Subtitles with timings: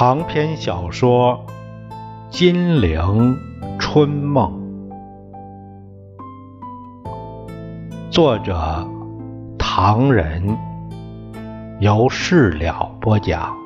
[0.00, 1.44] 长篇小说
[2.30, 3.36] 《金陵
[3.80, 4.52] 春梦》，
[8.08, 8.86] 作者
[9.58, 10.56] 唐人，
[11.80, 13.56] 由事了播讲。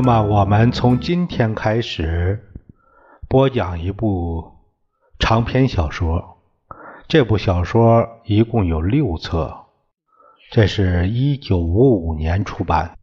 [0.00, 2.48] 那么，我们从今天开始
[3.28, 4.50] 播讲一部
[5.18, 6.38] 长篇小说。
[7.06, 9.66] 这部小说一共有六册，
[10.52, 12.96] 这是一九五五年出版，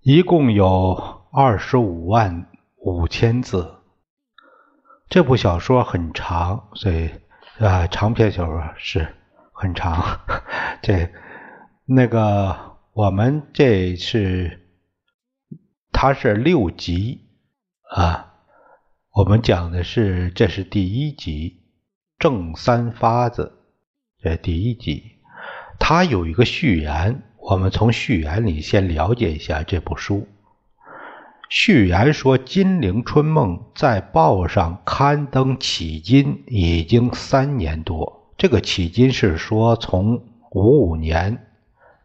[0.00, 3.72] 一共有二十五万五千字。
[5.08, 7.10] 这部小说很长，所以
[7.60, 9.06] 啊，长篇小说是
[9.52, 10.18] 很长。
[10.82, 11.08] 这
[11.84, 12.56] 那个
[12.92, 14.58] 我们这是。
[16.04, 17.20] 它是六集
[17.88, 18.34] 啊，
[19.14, 21.60] 我们讲的是这是第一集
[22.18, 23.52] 正三发子，
[24.20, 25.20] 这第一集，
[25.78, 30.26] 它有一个序言，我们从序言里先了解一下这部书。
[31.48, 40.16] 序言说，《金陵春梦》在报上刊登迄今已经三年多，这个迄今是说从
[40.50, 41.46] 五五年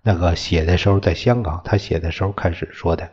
[0.03, 3.09] 那个写的时候，在香港他写的时候开始说的。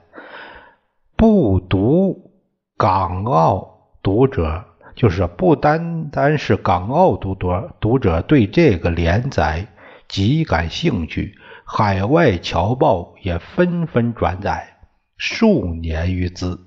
[1.16, 2.32] 不读
[2.76, 9.68] 港澳读者，就是不单单是港澳读者，读者对这个连载
[10.08, 14.76] 极感兴趣，海外侨报也纷纷转载，
[15.16, 16.60] 数年于兹。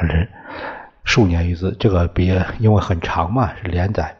[0.00, 0.28] 是
[1.04, 4.16] 数年于兹，这个别因为很长嘛，是连载。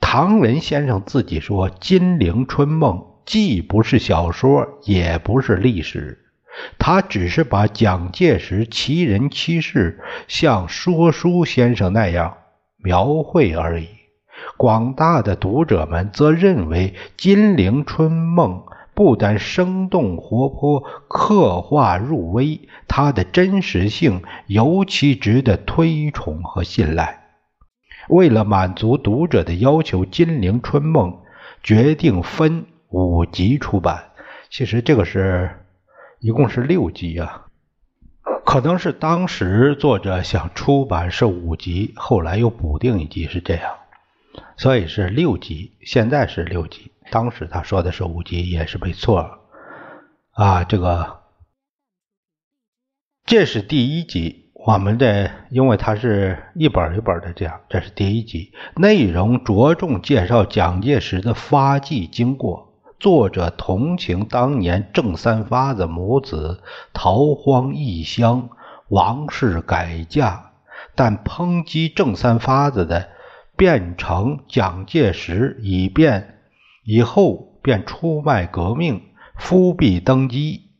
[0.00, 6.21] 唐人先生自己说，《金陵春梦》既不是小说，也不是历史。
[6.78, 12.36] 他只是把蒋介石奇人奇事像说书先生那样
[12.76, 13.88] 描绘而已。
[14.58, 18.50] 广大的读者们则认为《金陵春梦》
[18.92, 27.20] 不但生动活泼、刻画入微，它的真实性尤其值得推崇和信赖。
[28.08, 31.10] 为了满足读者的要求，《金陵春梦》
[31.62, 34.02] 决定分五集出版。
[34.50, 35.50] 其实这个是。
[36.22, 37.46] 一共是六集啊，
[38.44, 43.74] 可能是当时作者想出版是五集，后来又补订一集是这样，
[44.56, 45.72] 所以是六集。
[45.80, 49.40] 现在是六集，当时他说的是五集也是没错
[50.30, 50.62] 啊。
[50.62, 51.22] 这个
[53.26, 62.71] 这是第一集，我们的因为它是一本一本的这样，这是第一集，内容着重介绍蒋介石的发迹经过。
[63.02, 68.48] 作者同情当年郑三发子母子逃荒异乡，
[68.86, 70.52] 王氏改嫁，
[70.94, 73.08] 但抨击郑三发子的
[73.56, 76.38] 变成蒋介石，以便
[76.84, 79.02] 以后便出卖革命，
[79.34, 80.70] 复辟登基，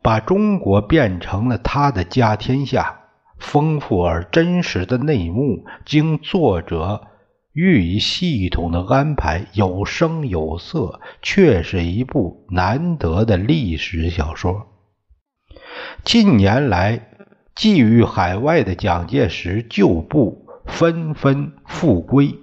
[0.00, 3.00] 把中国变成了他的家天下。
[3.36, 7.09] 丰富而真实的内幕，经作者。
[7.52, 14.68] 予以系统的安排，有声有色，却是一部难得的历史小说。
[16.04, 17.08] 近年来，
[17.54, 22.36] 寄予海外的蒋介石旧部纷纷复归。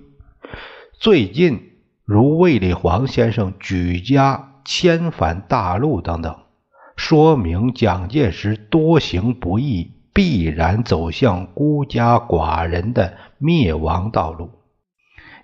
[1.00, 1.62] 最近，
[2.04, 6.36] 如卫立煌先生举家迁返大陆等等，
[6.98, 14.52] 说明蒋介石多行不义，必然走向孤家寡人的灭亡道路。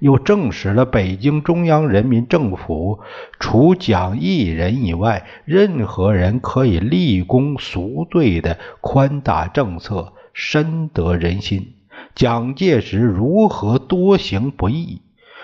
[0.04, 3.00] 又证实了北京中央人民政府
[3.40, 11.76] 除蒋一人以外，任何人可以立功赎罪的宽大政策深得人心。
[12.16, 15.02] 蒋介石如何多行不义？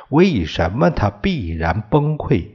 [0.10, 2.28] 为什么他必然崩溃？《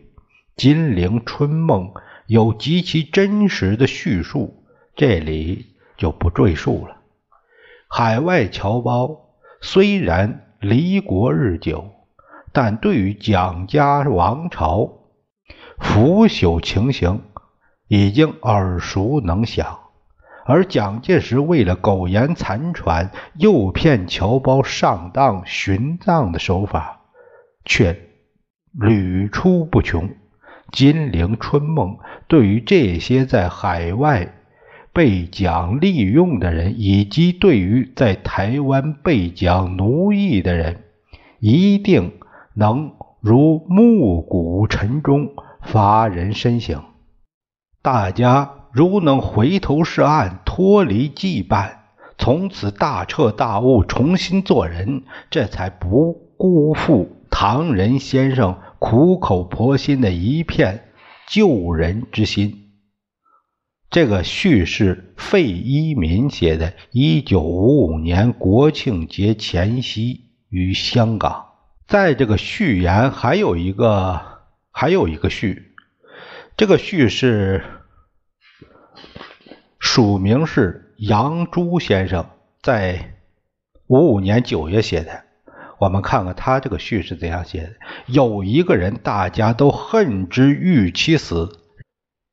[0.57, 1.85] 金陵春梦》
[2.27, 4.63] 有极其真实的叙述，
[4.95, 6.99] 这里就不赘述了。
[7.89, 9.31] 海外侨胞
[9.63, 11.93] 虽然离国日久。
[12.55, 14.89] 但对于蒋家王朝
[15.81, 17.21] 腐朽情形
[17.89, 19.81] 已经耳熟能详，
[20.47, 27.01] 而蒋介石为了苟延残喘、诱骗侨胞上当寻赃的手法
[27.65, 27.99] 却
[28.73, 30.09] 屡出不穷。
[30.71, 31.97] 《金陵春梦》
[32.29, 34.33] 对于这些在海外
[34.93, 40.85] 被蒋利用的人，以及对于在台湾被蒋奴役的人，
[41.41, 42.13] 一定。
[42.55, 45.31] 能如暮鼓晨钟，
[45.63, 46.85] 发人深省。
[47.83, 51.79] 大家如能回头是岸，脱离羁绊，
[52.17, 60.85] 从此大彻大悟，重新做人，这才不辜负唐人先生苦口婆心的一片
[61.29, 62.61] 救人之心。
[63.91, 71.47] 这个序是费一民写的，一九五五年国庆节前夕于香港。
[71.87, 74.21] 在这个序言还有一个，
[74.71, 75.75] 还有一个序，
[76.57, 77.63] 这个序是
[79.79, 82.27] 署名是杨朱先生
[82.63, 83.17] 在
[83.87, 85.25] 五五年九月写的。
[85.79, 87.73] 我们看看他这个序是怎样写的：
[88.07, 91.61] 有一个人，大家都恨之欲其死。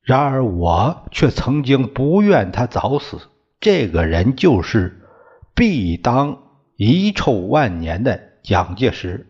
[0.02, 3.20] 然而我却曾经不愿他早死。
[3.60, 5.02] 这个人就是
[5.54, 6.42] 必当
[6.78, 9.28] 遗臭万年的蒋介石。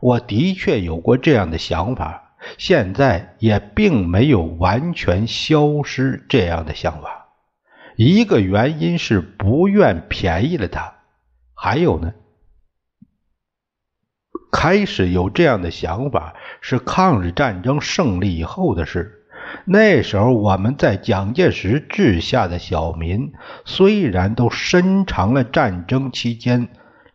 [0.00, 7.28] 我的确有过这样的想法，现在也并没有完全消失这样的想法。
[7.96, 10.94] 一个原因是不愿便宜了他，
[11.54, 12.14] 还有呢，
[14.50, 19.18] 开始有这样的想法是抗日战争胜利以后的事。
[19.64, 23.32] 那时候，我们在蒋介石治下的小民，
[23.64, 26.68] 虽然都深尝了战争期间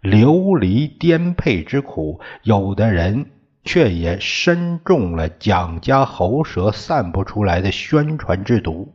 [0.06, 3.26] 流离颠沛之苦，有的人
[3.64, 8.94] 却也深中了蒋家喉舌散不出来的宣传之毒，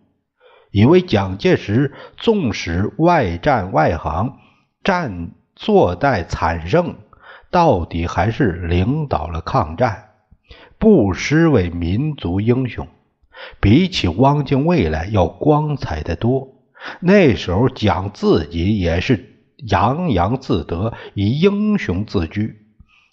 [0.71, 4.39] 以为蒋介石纵使外战外行，
[4.85, 6.95] 战坐待惨胜，
[7.51, 10.11] 到底还是领导了抗战，
[10.79, 12.87] 不失为民族英雄。
[13.59, 16.49] 比起汪精卫来要光彩的多。
[17.01, 19.30] 那时候蒋自己也是
[19.69, 22.67] 洋洋自得，以英雄自居，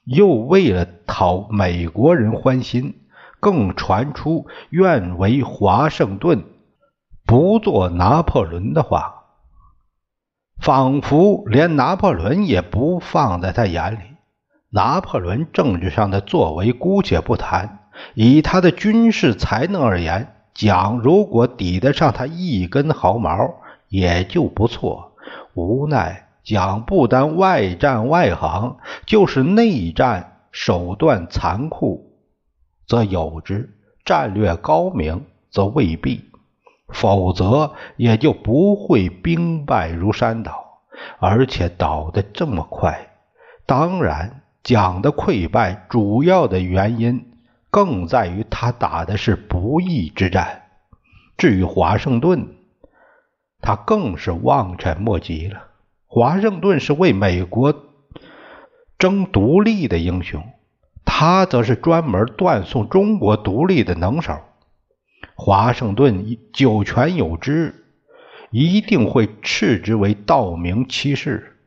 [0.05, 3.01] 又为了讨美国人欢心，
[3.39, 6.43] 更传出愿为华盛顿，
[7.25, 9.23] 不做拿破仑的话，
[10.61, 13.99] 仿佛连拿破仑也不放在他眼里。
[14.69, 17.79] 拿破仑政治上的作为姑且不谈。
[18.13, 23.55] 以他的军事才能而言，蒋如果抵得上他一根毫毛，
[23.89, 25.13] 也就不错。
[25.55, 32.13] 无奈蒋不单外战外行，就是内战手段残酷，
[32.87, 33.67] 则有之；
[34.05, 36.23] 战略高明，则未必。
[36.87, 40.83] 否则也就不会兵败如山倒，
[41.19, 43.09] 而且倒得这么快。
[43.65, 47.33] 当然，蒋的溃败主要的原因。
[47.69, 50.63] 更在于他打的是不义之战。
[51.35, 52.55] 至于华盛顿，
[53.59, 55.63] 他更是望尘莫及了。
[56.07, 57.75] 华盛顿是为美国
[58.97, 60.43] 争独立的英雄，
[61.05, 64.39] 他则是专门断送中国独立的能手。
[65.35, 67.85] 华盛顿九泉有之，
[68.49, 71.57] 一定会斥之为盗名欺世。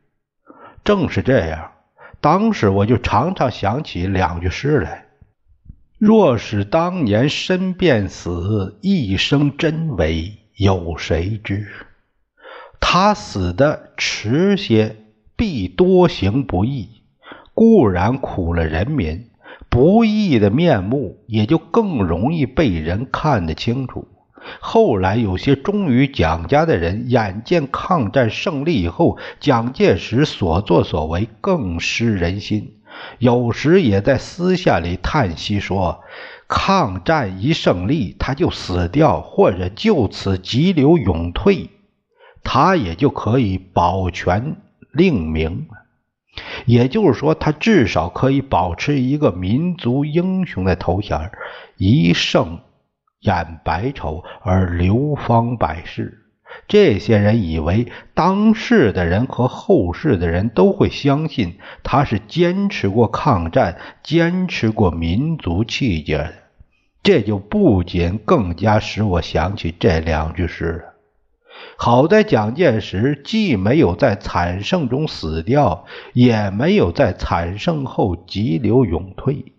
[0.83, 1.71] 正是这样，
[2.19, 5.05] 当时我就常常想起两句诗来。
[5.99, 11.67] 若是当年身便死，一生真伪有谁知？
[12.93, 14.97] 他死的迟些，
[15.37, 16.89] 必多行不义，
[17.53, 19.29] 固然苦了人民，
[19.69, 24.09] 不义的面目也就更容易被人看得清楚。
[24.59, 32.73] 后来有些忠于蒋家的人，眼见抗战胜利以后，蒋介石所作所为更失人心。
[33.19, 36.01] 有时也在私下里叹息说
[36.49, 41.69] ：“抗战一胜利，他就死掉，或者就此急流勇退，
[42.43, 44.55] 他也就可以保全
[44.91, 45.67] 令名。
[46.65, 51.31] 也就是说，他至少可以保持一个民族英雄的头衔，
[51.77, 52.59] 一胜
[53.19, 56.17] 掩百丑而流芳百世。”
[56.67, 66.33] 这些人以为当世的人和后世的人都会相信他是坚持过抗战、坚持过民族气节的，
[67.03, 70.90] 这就不仅更加使我想起这两句诗了。
[71.77, 79.53] 好在蒋介石既没有在惨胜中死掉，也没有在惨胜后急流勇退，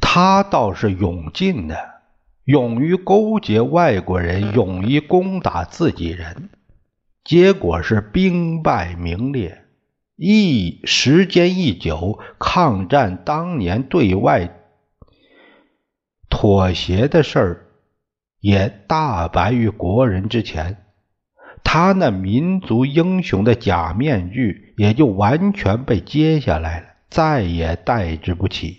[0.00, 1.92] 他倒是勇进的。
[2.44, 6.50] 勇于勾结外国人，勇于攻打自己人，
[7.22, 9.64] 结果是兵败名裂。
[10.16, 14.58] 一时间一久，抗战当年对外
[16.28, 17.66] 妥协的事儿
[18.40, 20.81] 也大白于国人之前，
[21.64, 28.78] 他那民族英雄的假面具也就完全被揭下来了，再也戴之不起。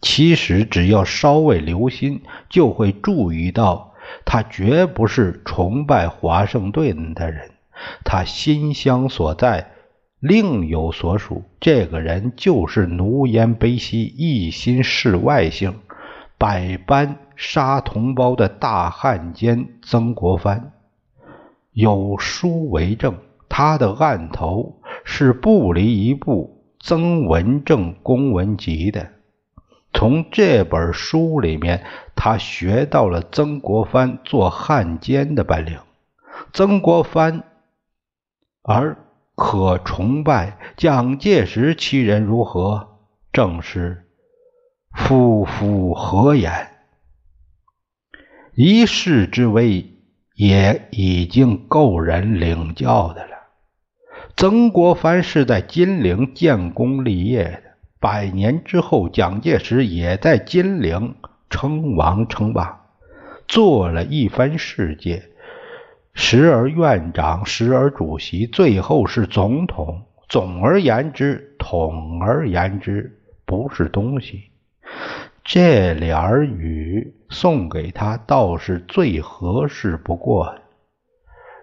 [0.00, 3.94] 其实，只要稍微留心，就会注意到，
[4.24, 7.50] 他绝不是崇拜华盛顿的人，
[8.04, 9.70] 他心乡所在，
[10.20, 11.44] 另有所属。
[11.58, 15.74] 这个人就是奴颜卑膝，一心事外姓，
[16.38, 20.72] 百般杀同胞的大汉奸曾国藩。
[21.76, 23.18] 有书为证，
[23.50, 29.12] 他的案头是不离一部《曾文正公文集》的。
[29.92, 35.78] 从这本书里面，他学到了曾国藩做汉奸的本领。
[36.54, 37.44] 曾国藩
[38.62, 38.96] 而
[39.34, 42.88] 可崇拜，蒋介石其人如何？
[43.34, 44.06] 正是
[44.94, 46.70] 夫妇何言？
[48.54, 49.95] 一世之威
[50.36, 53.36] 也已经够人领教的了。
[54.36, 57.62] 曾国藩是在金陵建功立业的。
[57.98, 61.16] 百年之后，蒋介石也在金陵
[61.48, 62.82] 称王称霸，
[63.48, 65.22] 做了一番事业，
[66.12, 70.02] 时而院长，时而主席，最后是总统。
[70.28, 74.50] 总而言之，统而言之，不是东西。
[75.48, 80.56] 这联语送给他，倒是最合适不过。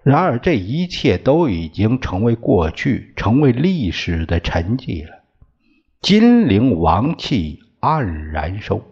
[0.02, 5.22] 然而，这一切都已经成为过去，成为历史的沉寂了。
[6.00, 8.82] 金陵王气黯然收，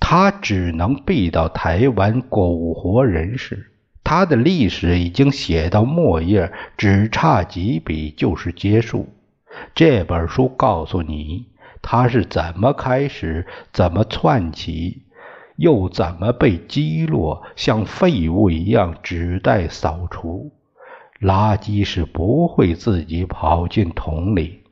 [0.00, 3.72] 他只能避到台湾苟活人世。
[4.02, 9.08] 他的历史已经写到末页，只差几笔就是结束。
[9.74, 11.47] 这本书告诉你，
[11.82, 15.04] 他是怎么开始，怎么窜起，
[15.56, 20.52] 又怎么被击落，像废物一样只待扫除。
[21.20, 24.64] 垃圾是不会自己跑进桶里。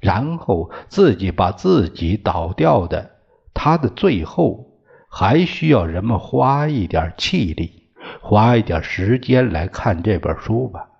[0.00, 3.10] 然后自己把自己倒掉的，
[3.52, 7.82] 他的最后还需要人们花一点气力，
[8.20, 10.90] 花一点时间来看这本书吧，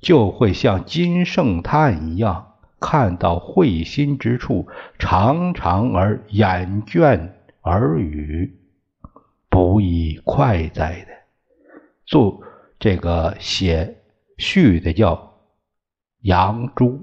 [0.00, 2.45] 就会像金圣叹一样，
[2.80, 4.68] 看到会心之处，
[4.98, 8.58] 常常而眼倦而语，
[9.48, 11.12] 不亦快哉的。
[12.04, 12.42] 做
[12.78, 13.96] 这个写
[14.38, 15.40] 序的叫
[16.20, 17.02] 杨朱。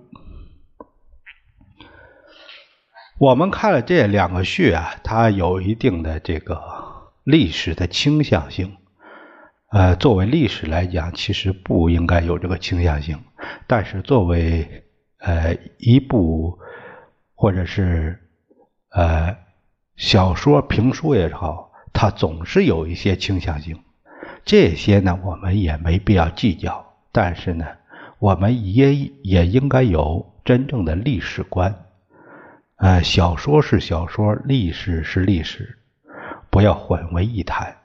[3.20, 6.62] 我们看了这两个序啊，它有一定的这个
[7.24, 8.78] 历史的倾向性。
[9.72, 13.20] 呃，作为历史来讲，其实不应该有这个倾向性。
[13.66, 14.84] 但是作为
[15.24, 16.60] 呃一部
[17.34, 18.20] 或者是
[18.90, 19.36] 呃
[19.96, 23.80] 小说、评书也好，它总是有一些倾向性。
[24.46, 26.94] 这些呢，我们也没必要计较。
[27.12, 27.66] 但是呢，
[28.20, 31.86] 我们也也应该有真正的历史观。
[32.76, 35.78] 呃，小说是小说，历史是历史，
[36.50, 37.78] 不要混为一谈。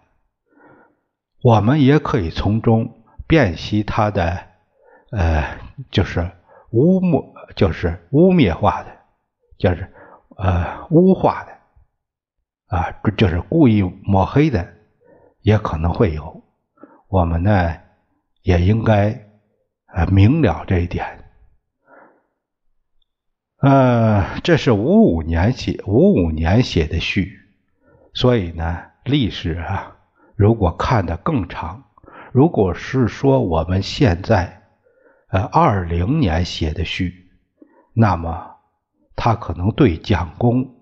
[1.42, 4.40] 我们也可以从中辨析他的，
[5.10, 5.58] 呃，
[5.90, 6.28] 就是
[6.70, 8.96] 污抹，就是污蔑化的，
[9.58, 9.92] 就是
[10.36, 14.74] 呃污化的，啊，就是故意抹黑的，
[15.40, 16.42] 也可能会有。
[17.08, 17.74] 我们呢，
[18.42, 19.28] 也应该
[19.86, 21.24] 呃明了这一点。
[23.60, 27.40] 呃，这是五五年写五五年写的序，
[28.12, 29.96] 所以呢，历史啊，
[30.36, 31.82] 如果看得更长，
[32.30, 34.62] 如果是说我们现在
[35.28, 37.30] 呃二零年写的序，
[37.92, 38.56] 那么
[39.16, 40.74] 他可能对蒋公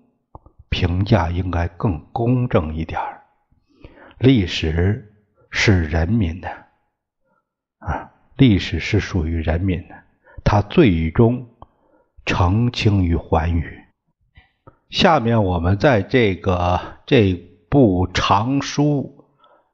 [0.69, 2.99] 评价应该更公正一点
[4.17, 5.13] 历史
[5.49, 6.49] 是人民的
[7.79, 9.95] 啊，历史是属于人民的，
[10.43, 11.49] 他最终。
[12.29, 13.85] 澄清与寰宇。
[14.89, 17.33] 下面我们在这个这
[17.69, 19.29] 部长书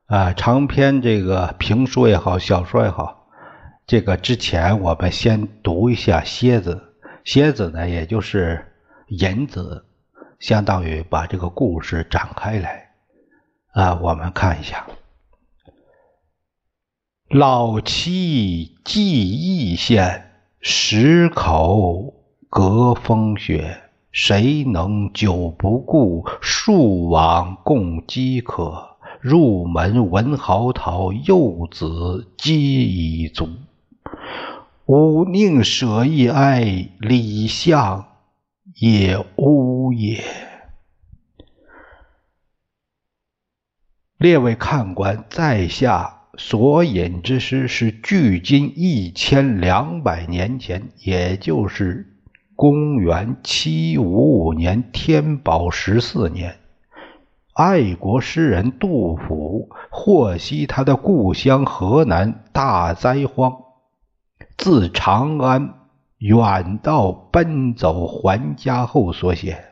[0.06, 3.23] 啊长篇这个评书也好，小说也好，
[3.86, 6.96] 这个之前我们先读一下蝎子。
[7.24, 8.66] 蝎子呢，也就是
[9.08, 9.86] 引子，
[10.40, 12.90] 相当于把这个故事展开来
[13.74, 14.00] 啊。
[14.02, 14.88] 我们看一下，
[17.30, 22.20] 老妻寄异县十口。
[22.50, 26.24] 隔风雪，谁能久不顾？
[26.40, 28.98] 数往共饥渴。
[29.20, 33.50] 入门闻嚎啕，幼子皆已足。
[34.86, 38.06] 吾宁舍一哀，李相
[38.76, 40.22] 也吾也。
[44.18, 52.10] 列位看官，在下所引之诗是距今一千两百年前，也就是。
[52.56, 56.56] 公元七五五年，天宝十四年，
[57.54, 63.58] 爱国诗人杜甫获悉他的故乡河南大灾荒，
[64.58, 65.74] 自长安
[66.18, 69.66] 远道奔走还家后所写。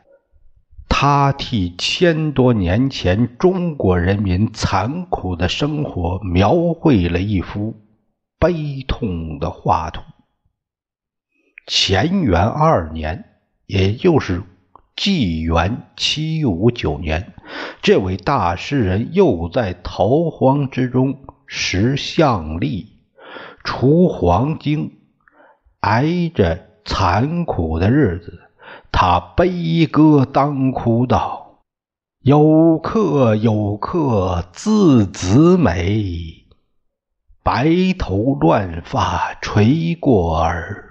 [0.88, 7.74] 他替千多年前中国人民残酷的生活描绘了一幅
[8.38, 10.02] 悲痛的画图。
[11.66, 13.24] 乾元二年，
[13.66, 14.42] 也就是
[14.94, 17.32] 纪元七五九年，
[17.80, 22.91] 这位大诗人又在逃荒之中识相历，
[23.64, 24.98] 除黄精，
[25.80, 28.40] 挨着残酷的日子。
[28.90, 31.62] 他悲歌当哭道
[32.22, 36.44] ：“有客有客字子美，
[37.42, 40.88] 白头乱发垂过耳。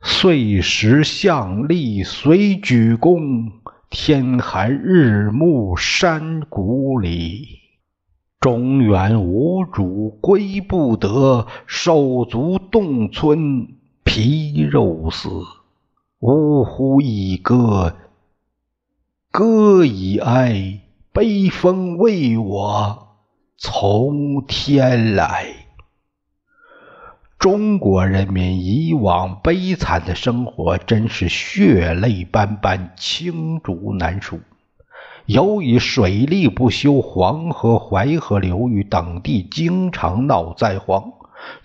[0.00, 3.50] 碎石相立随举弓，
[3.90, 7.58] 天寒日暮山谷里。
[8.40, 13.68] 中原无主归不得，手足冻村
[14.04, 15.28] 皮肉丝。”
[16.20, 17.00] 呜呼！
[17.00, 17.96] 一歌，
[19.30, 20.80] 歌以哀，
[21.12, 23.08] 悲风为我
[23.56, 25.46] 从天来。
[27.38, 34.40] 中国人民以往悲惨的生活，真是血泪斑斑，罄竹难书。
[35.28, 41.12] 由于水利不修，黄河、淮河流域等地经常闹灾荒。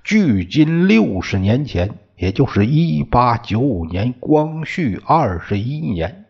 [0.04, 1.98] 距今六十年前。
[2.16, 6.26] 也就是一八九五年光绪二十一年，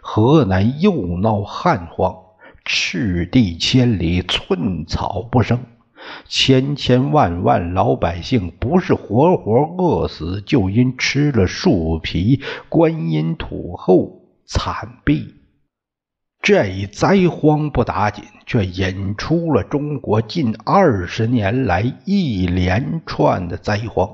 [0.00, 2.16] 河南又闹旱荒，
[2.64, 5.60] 赤地千里，寸草不生，
[6.26, 15.39] 千千万万老百姓不是活活饿死，就因吃了树皮，观音土后惨毙。
[16.42, 24.08] 这一灾荒不打紧，却引出了中国近二十年来一连串的灾荒。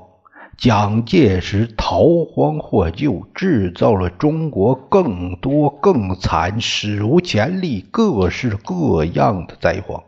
[0.57, 10.03] 蒋介石逃荒获救，制造了中国更多更惨、史无前例、各式各样的灾荒。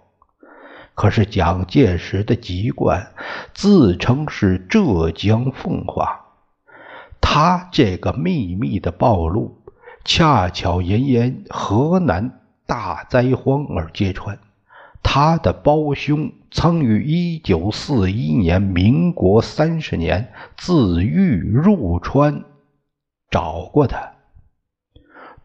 [0.95, 3.11] 可是蒋介石的籍贯
[3.53, 6.25] 自称是浙江奉化，
[7.21, 9.58] 他这个秘密的暴露，
[10.03, 14.39] 恰巧因因河南大灾荒而揭穿。
[15.01, 22.43] 他的胞兄曾于一九四一年（民国三十年）自豫入川
[23.29, 24.11] 找过他。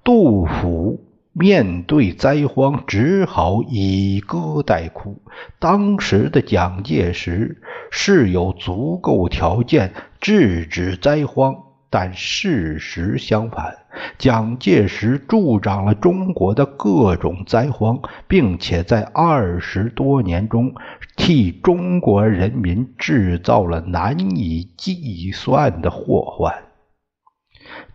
[0.02, 5.22] 杜甫面对灾荒，只好以歌代哭。
[5.58, 11.54] 当时的蒋介石是有足够条件制止灾荒。
[11.90, 13.83] 但事实相反，
[14.18, 20.74] 蒋介石助长了中国的各种灾荒，并且在二十多年中
[21.16, 26.64] 替中国人民制造了难以计算的祸患。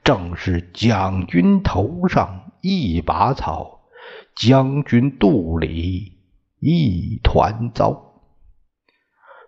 [0.04, 3.82] 正是蒋军头上一把草，
[4.36, 6.18] 将军肚里
[6.60, 8.06] 一团糟。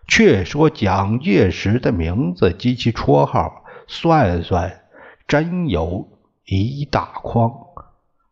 [0.07, 3.63] 却说蒋介石的名字及其绰号。
[3.87, 4.83] 算算，
[5.27, 6.07] 真有
[6.45, 7.51] 一大筐。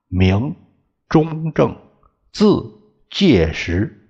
[0.07, 0.55] 名
[1.07, 1.77] 中正，
[2.31, 2.71] 字
[3.09, 4.09] 介石，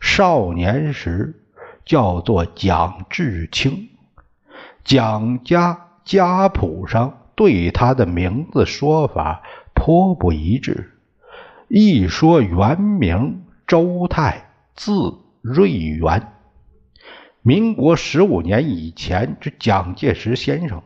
[0.00, 1.44] 少年时
[1.84, 3.88] 叫做蒋志清。
[4.84, 9.42] 蒋家家谱上对他的名字说法
[9.74, 10.98] 颇不一致。
[11.68, 16.32] 一说原名周泰，字瑞元。
[17.40, 20.82] 民国十五年以前之蒋介石先生，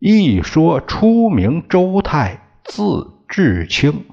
[0.00, 4.04] 一说出名周泰，字志清，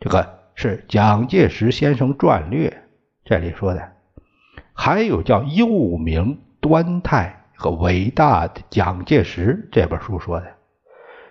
[0.00, 2.84] 这个是蒋介石先生传略
[3.24, 3.92] 这里说的。
[4.72, 10.54] 还有叫幼名端泰和伟大的蒋介石这本书说的。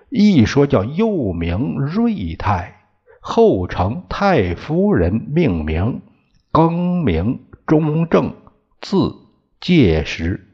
[0.09, 2.81] 一说叫幼名瑞泰，
[3.19, 6.03] 后承太夫人命名，
[6.51, 8.35] 更名中正，
[8.81, 9.15] 字。
[9.59, 10.47] 介石，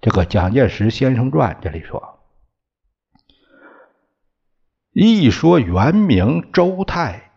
[0.00, 2.13] 这个蒋介石先生传这里说，
[4.96, 7.32] 一说原名周泰，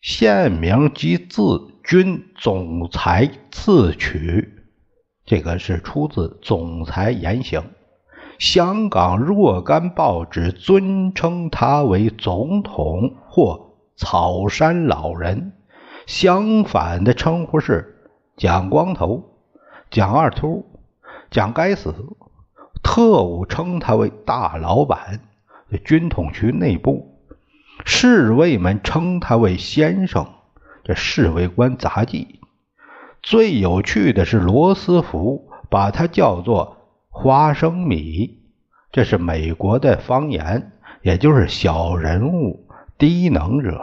[0.00, 1.42] 现名即字
[1.84, 4.64] 君，总裁自取，
[5.26, 7.60] 这个是出自《总裁言行》。
[8.38, 15.52] 香港若干报纸尊称他为总统或草山老人，
[16.06, 19.22] 相反的称呼是蒋光头。
[19.90, 20.64] 蒋二秃，
[21.30, 21.94] 蒋该死！
[22.82, 25.20] 特务称他为大老板。
[25.78, 27.20] 军统局内部，
[27.84, 30.26] 侍卫们称他为先生。
[30.84, 32.40] 这侍卫官杂技。
[33.22, 36.76] 最有趣的是罗斯福把它叫做
[37.08, 38.42] 花生米，
[38.92, 43.80] 这是美国的方言，也就是小人物、低能者。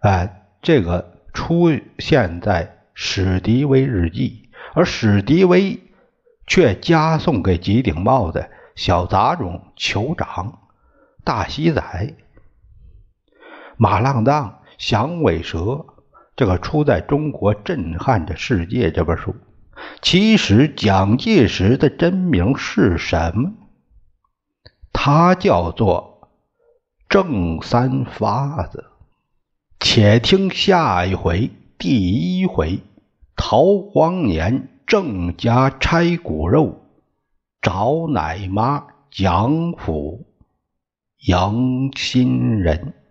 [0.00, 5.78] 哎，这个出现在史迪威日记，而史迪威
[6.46, 10.60] 却加送给吉顶帽的小杂种、酋长、
[11.24, 12.14] 大西仔、
[13.76, 15.86] 马浪荡、响尾蛇。
[16.34, 19.36] 这个出在中国震撼着世界这本书，
[20.00, 23.52] 其实蒋介石的真名是什么？
[24.94, 26.30] 他叫做
[27.08, 28.86] 郑三发子。
[29.78, 32.80] 且听下一回第一回：
[33.36, 36.80] 逃荒年，郑家拆骨肉，
[37.60, 40.24] 找奶妈蒋府
[41.26, 43.01] 杨新人。